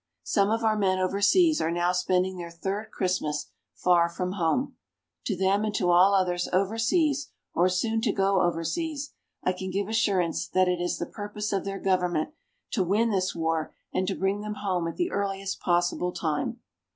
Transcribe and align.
Some 0.23 0.49
of 0.49 0.63
our 0.63 0.75
men 0.75 0.97
overseas 0.97 1.61
are 1.61 1.69
now 1.69 1.91
spending 1.91 2.37
their 2.37 2.49
third 2.49 2.89
Christmas 2.91 3.51
far 3.75 4.09
from 4.09 4.31
home. 4.31 4.75
To 5.27 5.37
them 5.37 5.63
and 5.63 5.75
to 5.75 5.91
all 5.91 6.15
others 6.15 6.49
overseas 6.51 7.29
or 7.53 7.69
soon 7.69 8.01
to 8.01 8.11
go 8.11 8.41
overseas, 8.41 9.13
I 9.43 9.53
can 9.53 9.69
give 9.69 9.87
assurance 9.87 10.47
that 10.47 10.67
it 10.67 10.81
is 10.81 10.97
the 10.97 11.05
purpose 11.05 11.53
of 11.53 11.65
their 11.65 11.77
government 11.77 12.31
to 12.71 12.83
win 12.83 13.11
this 13.11 13.35
war 13.35 13.75
and 13.93 14.07
to 14.07 14.15
bring 14.17 14.41
them 14.41 14.55
home 14.55 14.87
at 14.87 14.95
the 14.95 15.11
earliest 15.11 15.59
possible 15.59 16.11
time. 16.11 16.61